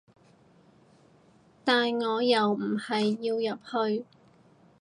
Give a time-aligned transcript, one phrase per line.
[1.63, 3.59] 但我又唔係要入
[3.97, 4.03] 去